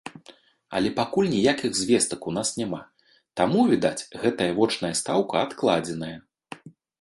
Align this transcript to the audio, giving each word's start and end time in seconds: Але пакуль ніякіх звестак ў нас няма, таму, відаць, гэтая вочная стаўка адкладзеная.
Але 0.77 0.89
пакуль 0.99 1.27
ніякіх 1.33 1.75
звестак 1.79 2.21
ў 2.31 2.37
нас 2.37 2.49
няма, 2.61 2.79
таму, 3.43 3.61
відаць, 3.73 4.07
гэтая 4.25 4.49
вочная 4.61 4.93
стаўка 5.03 5.45
адкладзеная. 5.51 6.13